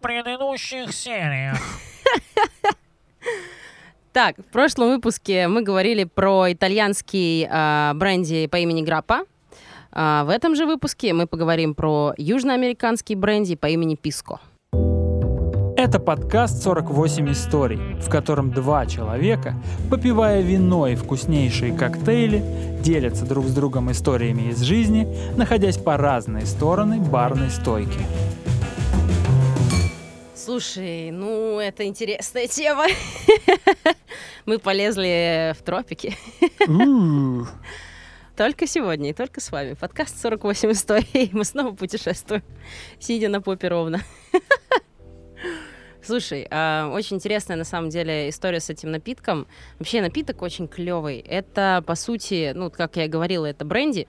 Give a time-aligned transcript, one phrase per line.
[0.00, 1.58] предыдущих сериях.
[4.12, 9.20] Так, в прошлом выпуске мы говорили про итальянский э, бренди по имени Граппа.
[9.92, 14.40] А в этом же выпуске мы поговорим про южноамериканский бренди по имени Писко.
[15.76, 19.54] Это подкаст «48 историй», в котором два человека,
[19.88, 22.42] попивая вино и вкуснейшие коктейли,
[22.82, 25.06] делятся друг с другом историями из жизни,
[25.36, 28.00] находясь по разные стороны барной стойки.
[30.48, 32.86] Слушай, ну это интересная тема.
[34.46, 36.16] Мы полезли в тропики.
[38.34, 39.74] Только сегодня и только с вами.
[39.74, 41.28] Подкаст 48 историй.
[41.34, 42.42] Мы снова путешествуем,
[42.98, 44.00] сидя на попе ровно.
[46.02, 49.46] Слушай, э, очень интересная на самом деле история с этим напитком.
[49.78, 51.18] Вообще напиток очень клевый.
[51.18, 54.08] Это, по сути, ну, как я говорила, это бренди.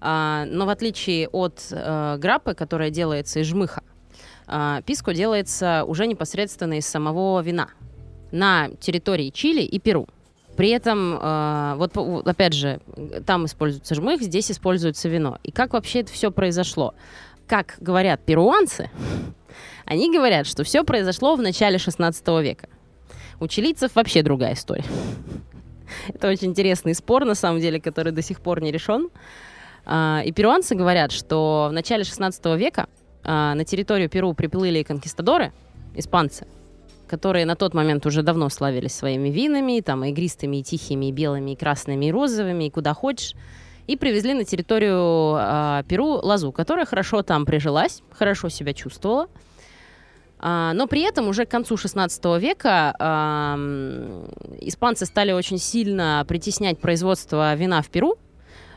[0.00, 3.82] Э, но в отличие от э, граппы, которая делается из жмыха,
[4.84, 7.68] писко делается уже непосредственно из самого вина
[8.30, 10.06] на территории Чили и Перу.
[10.56, 12.80] При этом, э, вот опять же,
[13.26, 15.38] там используется жмых, здесь используется вино.
[15.42, 16.94] И как вообще это все произошло?
[17.46, 18.90] Как говорят перуанцы,
[19.84, 22.68] они говорят, что все произошло в начале 16 века.
[23.38, 24.84] У чилийцев вообще другая история.
[26.08, 29.10] Это очень интересный спор, на самом деле, который до сих пор не решен.
[29.84, 32.88] А, и перуанцы говорят, что в начале 16 века
[33.26, 35.52] а, на территорию Перу приплыли конкистадоры,
[35.96, 36.46] испанцы,
[37.08, 41.12] которые на тот момент уже давно славились своими винами, там, и игристыми, и тихими, и
[41.12, 43.34] белыми, и красными, и розовыми, и куда хочешь,
[43.88, 49.26] и привезли на территорию э, Перу лозу, которая хорошо там прижилась, хорошо себя чувствовала.
[50.38, 54.26] А, но при этом уже к концу 16 века э,
[54.60, 58.18] испанцы стали очень сильно притеснять производство вина в Перу,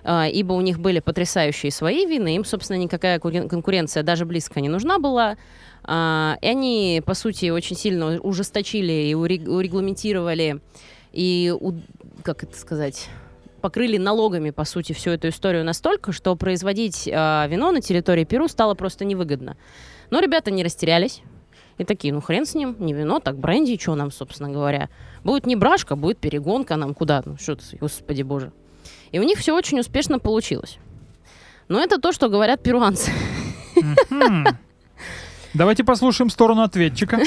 [0.06, 5.00] ибо у них были потрясающие свои вины, им, собственно, никакая конкуренция даже близко не нужна
[5.00, 5.38] была.
[5.84, 10.62] Э, и они, по сути, очень сильно ужесточили и урегламентировали
[11.12, 11.54] и,
[12.24, 13.10] как это сказать,
[13.60, 18.48] покрыли налогами, по сути, всю эту историю настолько, что производить э, вино на территории Перу
[18.48, 19.58] стало просто невыгодно.
[20.10, 21.22] Но ребята не растерялись.
[21.78, 24.90] И такие, ну хрен с ним, не вино, так бренди, что нам, собственно говоря.
[25.24, 27.22] Будет не брашка, будет перегонка нам куда?
[27.26, 28.52] Ну что ты, господи боже.
[29.12, 30.78] И у них все очень успешно получилось.
[31.68, 33.12] Но это то, что говорят перуанцы.
[35.54, 37.20] Давайте послушаем сторону ответчика.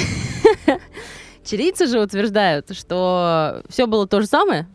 [1.45, 4.69] Чилийцы же утверждают, что все было то же самое,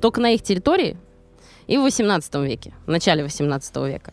[0.00, 0.98] только на их территории
[1.66, 4.12] и в 18 веке, в начале 18 века.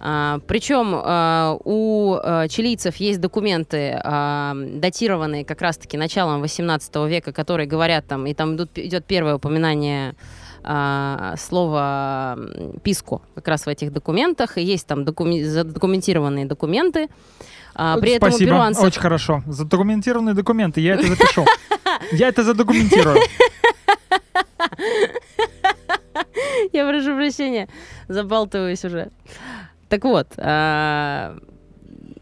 [0.00, 7.32] А, причем а, у а, чилийцев есть документы, а, датированные как раз-таки началом 18 века,
[7.32, 10.14] которые говорят там, и там идут, идет первое упоминание
[11.38, 12.36] слова
[12.82, 17.08] писку как раз в этих документах, и есть там задокументированные документы.
[17.74, 18.84] При Спасибо, этом перуанцев...
[18.84, 19.42] очень хорошо.
[19.46, 21.46] Задокументированные документы, я это запишу.
[22.12, 23.18] Я это задокументирую.
[26.72, 27.68] Я прошу прощения,
[28.08, 29.10] забалтываюсь уже.
[29.88, 31.36] Так вот, а,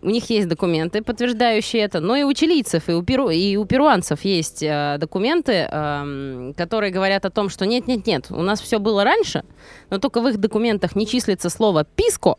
[0.03, 3.65] у них есть документы, подтверждающие это, но и у чилийцев, и у, перу, и у
[3.65, 9.03] перуанцев есть э, документы, э, которые говорят о том, что нет-нет-нет, у нас все было
[9.03, 9.43] раньше,
[9.91, 12.37] но только в их документах не числится слово «писко»,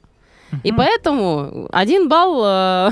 [0.64, 2.92] и поэтому один балл э,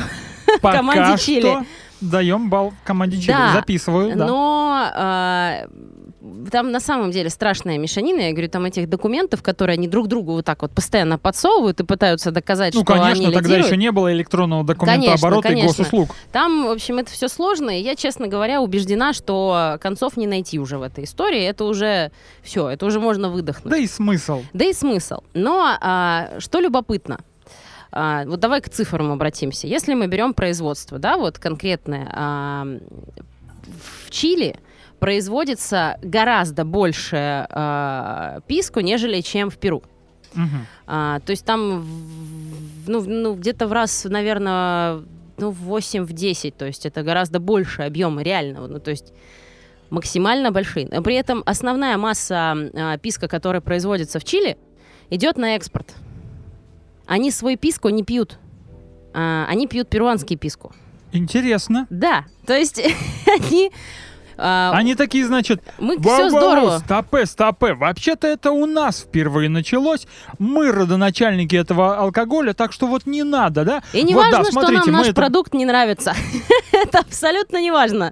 [0.61, 1.65] команде Чили.
[2.01, 4.15] Даем балл команде Чили, да, записываю.
[4.15, 4.27] Да.
[4.27, 5.67] Но э,
[6.51, 8.21] там на самом деле страшная мешанина.
[8.21, 11.83] Я говорю, там этих документов, которые они друг другу вот так вот постоянно подсовывают и
[11.83, 13.67] пытаются доказать, ну, что конечно, они тогда лидируют.
[13.67, 15.65] еще не было электронного документа конечно, оборота конечно.
[15.65, 16.09] и госуслуг.
[16.31, 17.77] Там, в общем, это все сложно.
[17.77, 21.43] И я, честно говоря, убеждена, что концов не найти уже в этой истории.
[21.43, 23.71] Это уже все, это уже можно выдохнуть.
[23.71, 24.43] Да и смысл.
[24.53, 25.21] Да и смысл.
[25.33, 27.19] Но а, что любопытно,
[27.91, 29.67] а, вот давай к цифрам обратимся.
[29.67, 32.65] Если мы берем производство, да, вот конкретное, а,
[34.05, 34.57] в Чили
[34.99, 39.83] производится гораздо больше э, писку, нежели чем в Перу.
[40.33, 40.57] Угу.
[40.87, 41.85] А, то есть там
[42.87, 45.01] ну, ну, где-то в раз, наверное,
[45.37, 49.13] ну, в 8 в 10, то есть это гораздо больше объема реального, ну, то есть
[49.89, 50.87] максимально большие.
[50.91, 54.57] Но при этом основная масса э, писка, которая производится в Чили,
[55.09, 55.95] идет на экспорт.
[57.05, 58.39] Они свой писку не пьют,
[59.13, 60.73] а, они пьют перуанский писку.
[61.11, 61.87] Интересно.
[61.89, 62.81] Да, то есть
[63.27, 63.71] они
[64.37, 66.77] А, Они такие, значит, мы «Во-во-во, все здорово.
[66.79, 67.73] Стопе, стопе.
[67.73, 70.07] Вообще-то это у нас впервые началось.
[70.39, 73.83] Мы родоначальники этого алкоголя, так что вот не надо, да?
[73.93, 76.13] И не вот, важно, да, что смотрите, нам наш это- продукт не нравится.
[76.71, 78.11] Это абсолютно не важно.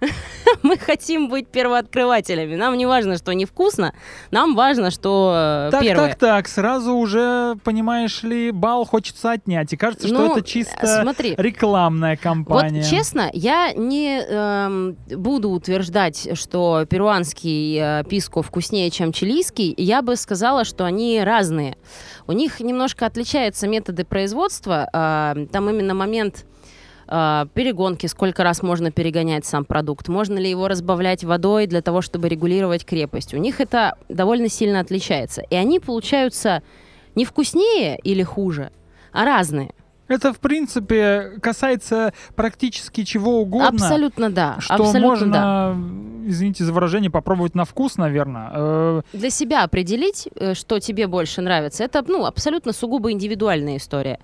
[0.62, 2.54] Мы хотим быть первооткрывателями.
[2.54, 3.92] Нам не важно, что невкусно.
[4.30, 6.08] Нам важно, что э, Так, первое.
[6.10, 9.72] так, так, сразу уже, понимаешь ли, бал хочется отнять.
[9.72, 11.34] И кажется, что Ну, это чисто смотри.
[11.36, 12.82] рекламная кампания.
[12.82, 19.74] Вот честно, я не эм, буду утверждать, что перуанский э, писко вкуснее, чем чилийский.
[19.78, 21.78] Я бы сказала, что они разные.
[22.26, 24.88] У них немножко отличаются методы производства.
[24.92, 26.44] э, там именно момент
[27.08, 32.02] э, перегонки, сколько раз можно перегонять сам продукт, можно ли его разбавлять водой для того,
[32.02, 33.32] чтобы регулировать крепость.
[33.32, 35.40] У них это довольно сильно отличается.
[35.48, 36.62] И они получаются
[37.14, 38.70] не вкуснее или хуже,
[39.12, 39.72] а разные.
[40.06, 43.68] Это, в принципе, касается практически чего угодно.
[43.68, 44.56] Абсолютно да.
[44.60, 45.72] Что абсолютно да.
[45.74, 48.50] можно, извините за выражение, попробовать на вкус, наверное.
[48.52, 54.18] Э, для себя определить, э, что тебе больше нравится, это ну, абсолютно сугубо индивидуальная история.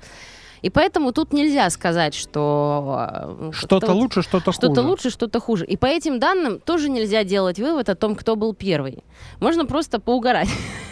[0.63, 4.57] И поэтому тут нельзя сказать, что э, Что-то лучше, что-то хуже.
[4.57, 5.65] Что-то лучше, что-то хуже.
[5.65, 9.03] И по этим данным тоже нельзя делать вывод о том, кто был первый.
[9.41, 10.49] Можно просто поугарать.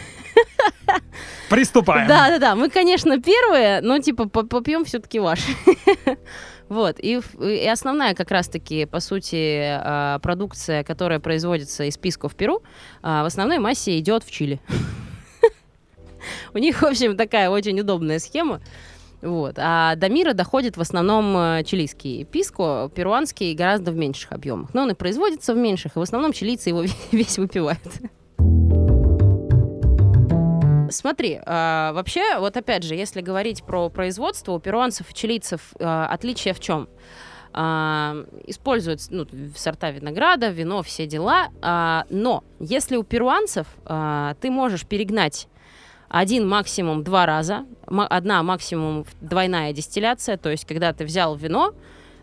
[1.49, 2.07] Приступаем.
[2.07, 2.55] Да, да, да.
[2.55, 5.39] Мы, конечно, первые, но типа по- попьем все-таки ваш.
[6.69, 6.99] Вот.
[6.99, 12.61] И, и основная как раз-таки, по сути, а, продукция, которая производится из писков Перу,
[13.01, 14.61] а, в основной массе идет в Чили.
[16.53, 18.61] У них, в общем, такая очень удобная схема.
[19.21, 19.55] Вот.
[19.57, 24.73] А до мира доходит в основном э, чилийский писко, перуанский гораздо в меньших объемах.
[24.73, 27.81] Но он и производится в меньших, и в основном чилийцы его весь выпивают.
[30.91, 36.07] Смотри, а, вообще, вот опять же, если говорить про производство, у перуанцев и чилийцев а,
[36.07, 36.87] отличие в чем?
[37.51, 39.25] А, используют ну,
[39.55, 41.49] сорта винограда, вино, все дела.
[42.09, 45.47] но если у перуанцев ты можешь перегнать
[46.09, 51.73] один максимум два раза, одна максимум двойная дистилляция, то есть когда ты взял вино,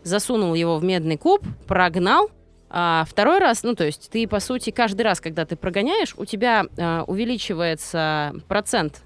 [0.03, 2.29] засунул его в медный куб, прогнал,
[2.69, 6.25] а второй раз, ну то есть ты по сути каждый раз, когда ты прогоняешь, у
[6.25, 9.03] тебя а, увеличивается процент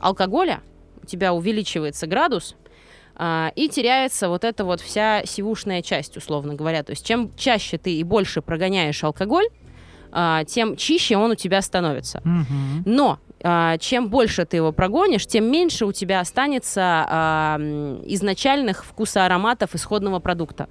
[0.00, 0.62] алкоголя,
[1.02, 2.56] у тебя увеличивается градус,
[3.14, 6.82] а, и теряется вот эта вот вся сивушная часть, условно говоря.
[6.82, 9.46] То есть чем чаще ты и больше прогоняешь алкоголь,
[10.12, 12.20] а, тем чище он у тебя становится.
[12.24, 12.82] Мгм.
[12.86, 19.74] Но а, чем больше ты его прогонишь, тем меньше у тебя останется м, изначальных вкусоароматов
[19.74, 20.68] исходного продукта.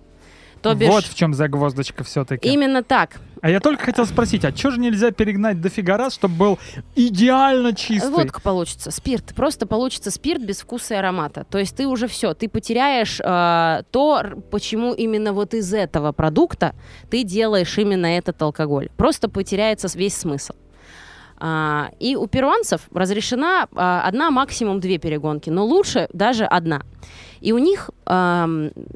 [0.70, 2.48] То бишь, Вот в чем загвоздочка все-таки.
[2.48, 3.18] именно так.
[3.42, 6.60] А я только хотел спросить, а что же нельзя перегнать дофига раз, чтобы был
[6.96, 8.10] идеально чистый?
[8.10, 9.36] Водка получится, спирт.
[9.36, 11.46] Просто получится спирт без вкуса и аромата.
[11.50, 16.74] То есть ты уже все, ты потеряешь а, то, почему именно вот из этого продукта
[17.12, 18.90] ты делаешь именно этот алкоголь.
[18.98, 20.54] Просто потеряется весь смысл.
[21.38, 26.82] А, и у перуанцев разрешена а, одна, максимум две перегонки, но лучше даже одна.
[27.42, 27.92] И у них,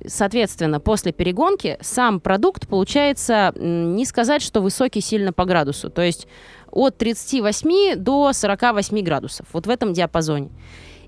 [0.08, 5.92] соответственно, после перегонки сам продукт получается не сказать, что высокий сильно по градусу.
[5.92, 6.28] То есть
[6.72, 9.46] от 38 до 48 градусов.
[9.54, 10.50] Вот в этом диапазоне.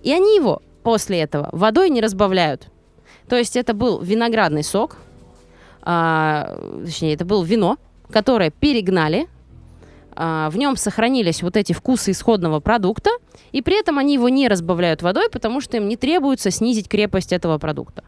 [0.03, 2.67] И они его после этого водой не разбавляют.
[3.27, 4.97] То есть это был виноградный сок,
[5.81, 7.77] а, точнее, это было вино,
[8.11, 9.27] которое перегнали,
[10.15, 13.11] в нем сохранились вот эти вкусы исходного продукта,
[13.51, 17.31] и при этом они его не разбавляют водой, потому что им не требуется снизить крепость
[17.33, 18.03] этого продукта.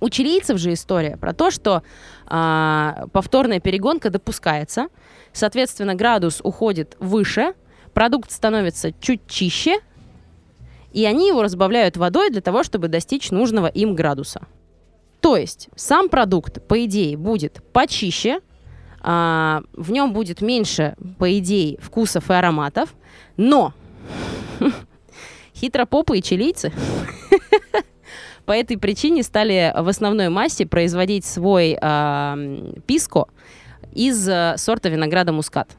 [0.00, 1.82] У чилийцев же история про то, что
[2.26, 4.88] а, повторная перегонка допускается,
[5.32, 7.54] соответственно, градус уходит выше,
[7.94, 9.78] продукт становится чуть чище,
[10.92, 14.42] и они его разбавляют водой для того, чтобы достичь нужного им градуса.
[15.20, 18.40] То есть сам продукт, по идее, будет почище,
[19.08, 22.92] а, в нем будет меньше, по идее, вкусов и ароматов,
[23.36, 23.72] но
[25.54, 26.72] хитропопы и чилийцы
[28.46, 32.36] по этой причине стали в основной массе производить свой а,
[32.86, 33.26] писко
[33.92, 35.70] из э, сорта винограда мускат.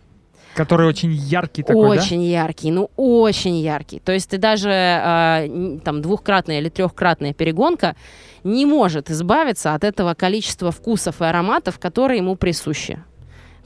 [0.55, 2.01] Который очень яркий такой, да?
[2.01, 3.99] очень яркий, ну очень яркий.
[3.99, 7.95] То есть ты даже н- там двухкратная или трехкратная перегонка
[8.43, 12.97] не может избавиться от этого количества вкусов и ароматов, которые ему присущи.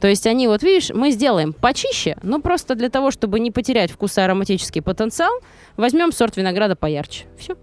[0.01, 3.91] То есть они, вот видишь, мы сделаем почище, но просто для того, чтобы не потерять
[3.91, 5.31] вкусоароматический потенциал,
[5.77, 7.25] возьмем сорт винограда поярче.
[7.37, 7.55] Все.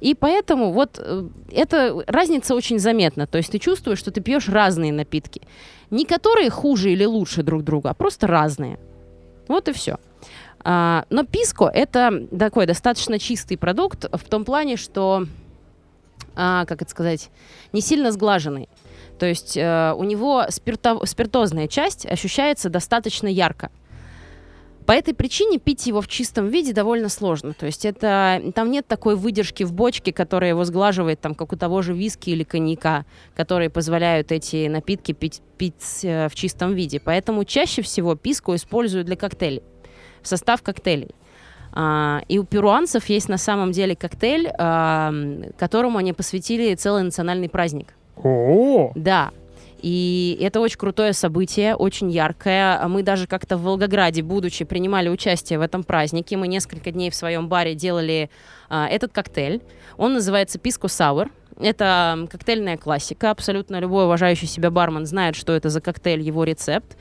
[0.00, 3.26] И поэтому вот э, эта разница очень заметна.
[3.26, 5.40] То есть ты чувствуешь, что ты пьешь разные напитки.
[5.90, 8.78] Не которые хуже или лучше друг друга, а просто разные.
[9.48, 9.96] Вот и все.
[10.60, 15.24] А, но писко это такой достаточно чистый продукт в том плане, что,
[16.34, 17.30] а, как это сказать,
[17.72, 18.68] не сильно сглаженный.
[19.18, 23.70] То есть э, у него спирто- спиртозная часть ощущается достаточно ярко.
[24.86, 27.54] По этой причине пить его в чистом виде довольно сложно.
[27.54, 31.56] То есть это там нет такой выдержки в бочке, которая его сглаживает, там, как у
[31.56, 33.04] того же виски или коньяка,
[33.34, 37.00] которые позволяют эти напитки пить, пить э, в чистом виде.
[37.00, 39.64] Поэтому чаще всего писку используют для коктейлей,
[40.22, 41.10] в состав коктейлей.
[41.72, 45.12] А, и у перуанцев есть на самом деле коктейль, а,
[45.58, 47.88] которому они посвятили целый национальный праздник.
[48.16, 49.30] О, Да.
[49.82, 52.88] И это очень крутое событие, очень яркое.
[52.88, 56.36] Мы даже как-то в Волгограде, будучи, принимали участие в этом празднике.
[56.36, 58.30] Мы несколько дней в своем баре делали
[58.68, 59.60] а, этот коктейль.
[59.96, 61.30] Он называется Pisco Sour.
[61.58, 63.30] Это коктейльная классика.
[63.30, 66.96] Абсолютно любой уважающий себя бармен знает, что это за коктейль, его рецепт.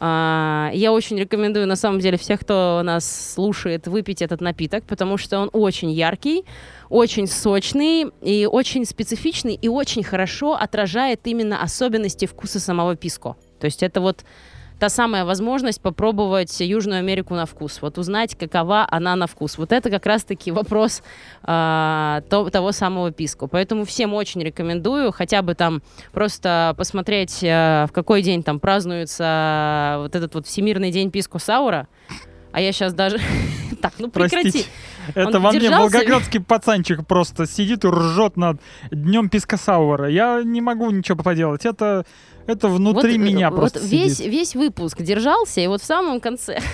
[0.00, 5.16] А, Я очень рекомендую, на самом деле, всех, кто нас слушает, выпить этот напиток, потому
[5.18, 6.44] что он очень яркий,
[6.88, 13.36] очень сочный и очень специфичный, и очень хорошо отражает именно особенности вкуса самого писко.
[13.58, 14.24] То есть это вот
[14.78, 19.58] та самая возможность попробовать Южную Америку на вкус, вот узнать, какова она на вкус.
[19.58, 21.02] Вот это как раз-таки вопрос
[21.42, 23.46] а, то- того самого писко.
[23.46, 25.82] Поэтому всем очень рекомендую хотя бы там
[26.12, 31.88] просто посмотреть, а, в какой день там празднуется вот этот вот Всемирный день писко Саура.
[32.52, 33.18] А я сейчас даже...
[33.80, 34.50] Так, ну прекрати.
[34.50, 34.68] простите.
[35.14, 38.60] Это во мне волгоградский пацанчик просто сидит и ржет над
[38.90, 40.08] днем пискосаура.
[40.08, 41.64] Я не могу ничего поделать.
[41.64, 42.04] Это,
[42.46, 44.32] это внутри Вот, э, меня вот просто весь, сидит.
[44.32, 46.60] весь выпуск держался, и вот в самом конце...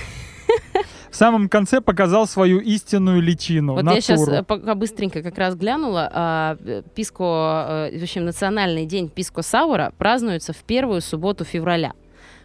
[1.11, 4.45] В самом конце показал свою истинную личину, Вот я сейчас натуру.
[4.45, 6.11] пока быстренько как раз глянула.
[6.13, 11.93] а, э, Писко, э, в общем, национальный день Писко Саура празднуется в первую субботу февраля.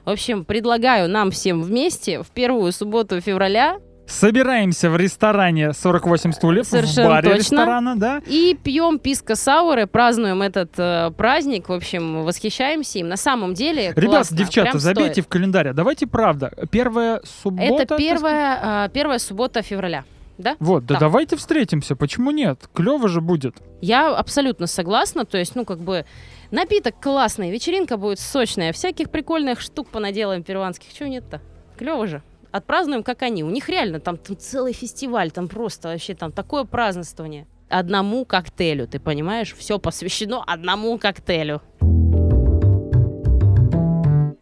[0.05, 3.79] В общем, предлагаю нам всем вместе в первую субботу февраля
[4.09, 7.39] Собираемся в ресторане 48 стульев, Совершенно в баре точно.
[7.39, 8.21] ресторана, да?
[8.25, 13.07] и пьем писко сауры, празднуем этот э, праздник, в общем, восхищаемся им.
[13.07, 15.25] На самом деле, Ребята, классно, девчата, забейте стоит.
[15.25, 15.73] в календарь.
[15.73, 16.51] Давайте правда.
[16.71, 17.83] Первая суббота.
[17.83, 20.03] Это первая, а, первая суббота февраля,
[20.37, 20.55] да?
[20.59, 20.99] Вот, да Да.
[21.01, 21.95] давайте встретимся.
[21.95, 22.67] Почему нет?
[22.73, 23.57] Клево же будет.
[23.81, 26.05] Я абсолютно согласна, то есть, ну, как бы,
[26.51, 31.41] напиток классный, вечеринка будет сочная, всяких прикольных штук понаделаем перуанских, чего нет-то?
[31.77, 32.23] Клево же.
[32.51, 33.43] Отпразднуем, как они.
[33.43, 37.47] У них реально там, там целый фестиваль, там просто вообще там такое празднование.
[37.69, 39.53] Одному коктейлю, ты понимаешь?
[39.55, 41.61] Все посвящено одному коктейлю.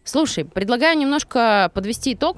[0.06, 2.38] Слушай, предлагаю немножко подвести итог.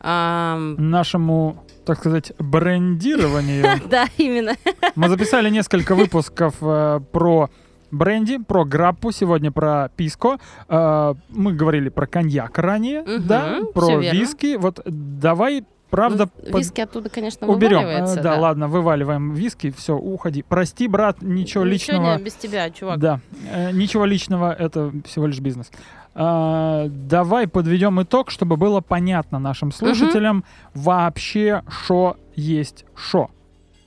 [0.00, 3.80] Нашему, так сказать, брендированию.
[3.88, 4.56] да, именно.
[4.96, 7.50] Мы записали несколько выпусков э, про
[7.92, 10.38] бренди, про граппу, сегодня про писко.
[10.68, 14.56] Э, мы говорили про коньяк ранее, Мгм, да, про виски.
[14.56, 17.86] Вот давай, правда, Ну, под- Виски оттуда, конечно, уберем.
[17.86, 20.42] Э, да, ладно, вываливаем виски, все, уходи.
[20.42, 22.16] Прости, брат, ничего личного.
[22.16, 22.98] не без тебя, чувак.
[22.98, 23.20] Да,
[23.52, 25.70] э, ничего личного, это всего лишь бизнес.
[26.14, 30.44] Давай подведем итог, чтобы было понятно нашим слушателям
[30.74, 33.30] вообще, что есть что.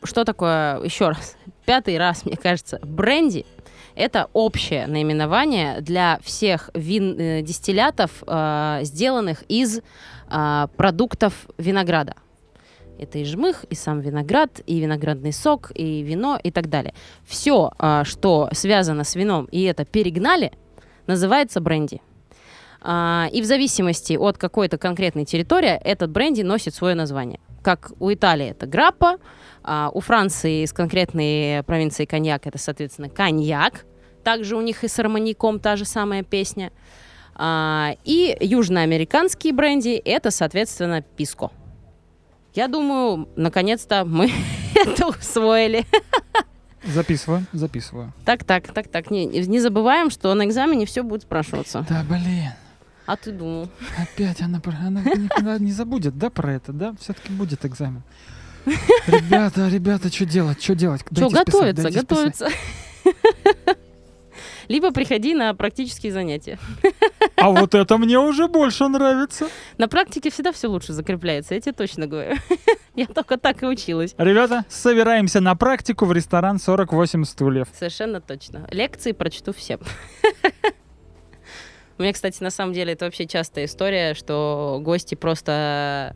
[0.04, 1.36] Что такое, еще раз,
[1.66, 3.46] пятый раз, мне кажется, бренди
[3.96, 9.80] это общее наименование для всех вин, э, дистиллятов, э, сделанных из
[10.30, 12.16] э, продуктов винограда.
[12.98, 16.94] Это и жмых, и сам виноград, и виноградный сок, и вино, и так далее.
[17.26, 17.72] Все,
[18.04, 20.54] что связано с вином, и это перегнали,
[21.06, 22.02] называется бренди.
[22.82, 27.40] А, И в зависимости от какой-то конкретной территории этот бренди носит свое название.
[27.66, 29.18] Как у Италии это граппа,
[29.64, 33.88] а у Франции из конкретной провинции коньяк это, соответственно, коньяк.
[34.24, 36.72] Также у них и с арманьяком та же самая песня.
[37.34, 41.50] А, и южноамериканские бренди это, соответственно, писко.
[42.54, 44.30] Я думаю, наконец-то мы
[44.76, 45.88] это усвоили.
[46.84, 48.14] Записываю, записываю.
[48.26, 49.10] Так, так, так, так.
[49.10, 51.84] Не, не забываем, что на экзамене все будет спрашиваться.
[51.90, 52.52] Да, блин.
[53.06, 53.70] А ты думал?
[53.98, 56.96] Опять она, она никогда не забудет, да, про это, да?
[57.00, 58.04] Все-таки будет экзамен.
[59.08, 61.02] Ребята, ребята, что делать, что делать?
[61.12, 62.02] Что, готовиться, списать.
[62.02, 62.50] готовиться.
[64.68, 66.58] Либо приходи на практические занятия.
[67.38, 69.50] А вот это мне уже больше нравится.
[69.78, 72.38] На практике всегда все лучше закрепляется, я тебе точно говорю.
[72.96, 74.16] Я только так и училась.
[74.18, 77.68] Ребята, собираемся на практику в ресторан 48 стульев.
[77.78, 78.68] Совершенно точно.
[78.72, 79.82] Лекции прочту всем.
[81.98, 86.16] У меня, кстати, на самом деле это вообще частая история, что гости просто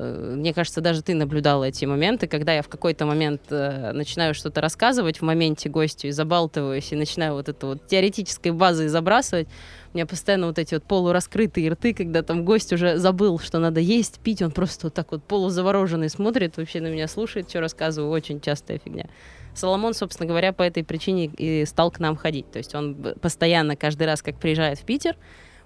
[0.00, 4.60] мне кажется, даже ты наблюдала эти моменты, когда я в какой-то момент э, начинаю что-то
[4.60, 9.48] рассказывать в моменте гостю и забалтываюсь, и начинаю вот это вот теоретической базой забрасывать.
[9.92, 13.80] У меня постоянно вот эти вот полураскрытые рты, когда там гость уже забыл, что надо
[13.80, 18.10] есть, пить, он просто вот так вот полузавороженный смотрит, вообще на меня слушает, что рассказываю,
[18.10, 19.06] очень частая фигня.
[19.54, 22.50] Соломон, собственно говоря, по этой причине и стал к нам ходить.
[22.50, 25.16] То есть он постоянно, каждый раз, как приезжает в Питер,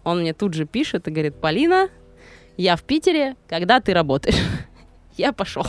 [0.05, 1.89] он мне тут же пишет и говорит, Полина,
[2.61, 4.37] я в Питере, когда ты работаешь?
[5.17, 5.65] Я пошел.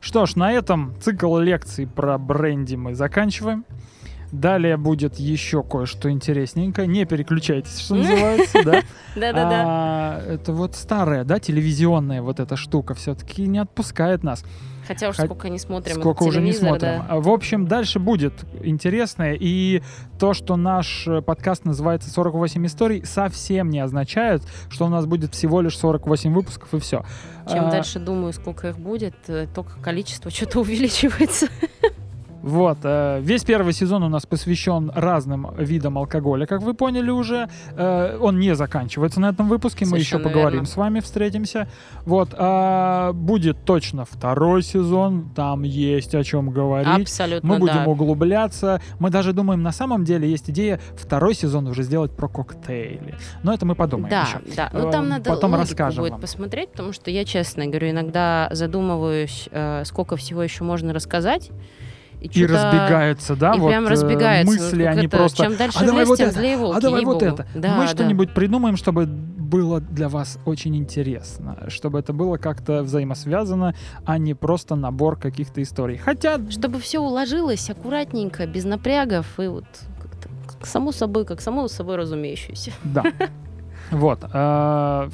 [0.00, 3.64] Что ж, на этом цикл лекций про бренди мы заканчиваем.
[4.32, 6.88] Далее будет еще кое-что интересненькое.
[6.88, 8.82] Не переключайтесь, что называется, да?
[9.14, 9.64] Да-да-да.
[9.66, 14.44] А, Это вот старая, да, телевизионная вот эта штука все-таки не отпускает нас.
[14.90, 16.80] Хотя уж сколько не смотрим Сколько уже не смотрим.
[16.80, 17.06] да.
[17.08, 19.36] А, В общем, дальше будет интересное.
[19.38, 19.82] И
[20.18, 25.32] то, что наш э, подкаст называется 48 историй, совсем не означает, что у нас будет
[25.32, 27.04] всего лишь 48 выпусков и все.
[27.48, 31.46] Чем дальше думаю, сколько их будет, э, только количество что-то увеличивается.
[32.50, 37.48] Вот, э, весь первый сезон у нас посвящен разным видам алкоголя, как вы поняли уже.
[37.76, 40.66] Э, он не заканчивается на этом выпуске, мы еще поговорим верно.
[40.66, 41.68] с вами, встретимся.
[42.04, 47.02] Вот, а, будет точно второй сезон, там есть о чем говорить.
[47.02, 47.86] Абсолютно, Мы будем да.
[47.86, 48.80] углубляться.
[48.98, 53.14] Мы даже думаем, на самом деле есть идея второй сезон уже сделать про коктейли.
[53.44, 54.54] Но это мы подумаем Да, еще.
[54.56, 54.70] да.
[54.72, 56.20] Ну там Э, надо потом расскажем будет вам.
[56.20, 61.50] посмотреть, потому что я честно говорю, иногда задумываюсь, э, сколько всего еще можно рассказать.
[62.20, 64.54] И, И разбегаются, да, и вот прям э, разбегаются.
[64.54, 65.44] Мысли, как они это, просто...
[65.44, 67.46] Чем дальше а давай в вот тем это, злее волки, а давай вот это.
[67.54, 67.88] Да, Мы да.
[67.88, 73.74] что-нибудь придумаем, чтобы было для вас очень интересно, чтобы это было как-то взаимосвязано,
[74.04, 75.96] а не просто набор каких-то историй.
[75.96, 79.64] Хотя, Чтобы все уложилось аккуратненько, без напрягов и вот
[80.00, 82.72] как-то как само собой, как само собой разумеющееся.
[82.84, 83.04] да.
[83.90, 84.20] Вот,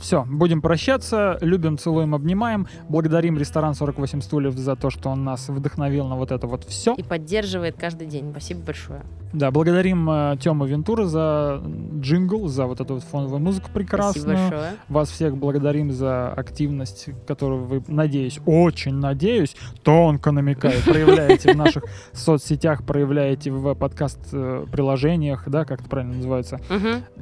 [0.01, 5.49] все, будем прощаться, любим, целуем, обнимаем, благодарим ресторан 48 стульев за то, что он нас
[5.49, 6.95] вдохновил на вот это вот все.
[6.95, 8.31] И поддерживает каждый день.
[8.31, 9.03] Спасибо большое.
[9.33, 11.63] Да, благодарим э, Тему Вентура за
[12.01, 14.37] джингл, за вот эту вот фоновую музыку прекрасную.
[14.37, 14.73] Спасибо большое.
[14.89, 21.85] Вас всех благодарим за активность, которую вы, надеюсь, очень надеюсь, тонко намекаю, проявляете в наших
[22.13, 26.59] соцсетях, проявляете в подкаст-приложениях, да, как это правильно называется.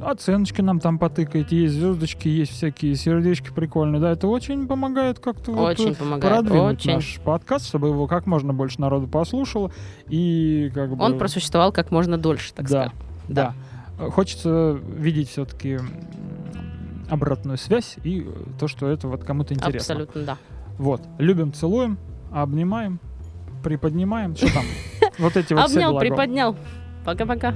[0.00, 5.52] Оценочки нам там потыкаете, есть звездочки, есть всякие сердечки прикольные, да, это очень помогает как-то
[5.52, 6.34] вот, Очень э, помогает.
[6.34, 6.94] продвинуть Очень.
[6.94, 9.70] наш подкаст, чтобы его как можно больше народу послушало
[10.08, 11.02] и как бы...
[11.04, 12.92] Он просуществовал как можно дольше, так да, сказать.
[13.28, 13.54] да.
[13.98, 15.78] Э, Хочется видеть все-таки
[17.08, 18.26] обратную связь и
[18.58, 19.78] то, что это вот кому-то интересно.
[19.78, 20.38] Абсолютно, да.
[20.78, 21.02] Вот.
[21.18, 21.98] Любим, целуем,
[22.32, 22.98] обнимаем,
[23.62, 24.36] приподнимаем.
[24.36, 24.64] Что там?
[25.18, 26.56] Вот эти вот все Обнял, приподнял.
[27.04, 27.54] Пока-пока.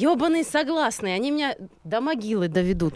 [0.00, 2.94] Ёбаные согласные, они меня до могилы доведут.